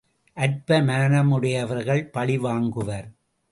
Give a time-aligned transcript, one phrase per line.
[0.37, 3.07] அற்ப மனமுடையவர்கள் பழிவாங்குவர்.